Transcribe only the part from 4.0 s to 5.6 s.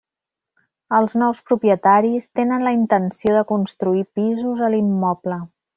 pisos a l'immoble.